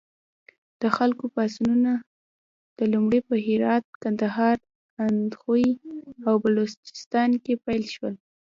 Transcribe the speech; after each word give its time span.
د 0.81 0.83
خلکو 0.97 1.25
پاڅونونه 1.33 1.91
لومړی 2.93 3.19
په 3.29 3.35
هرات، 3.47 3.85
کندهار، 4.03 4.57
اندخوی 5.03 5.67
او 6.27 6.33
بلوچستان 6.43 7.29
کې 7.43 7.53
پیل 7.65 7.83
شول. 7.95 8.15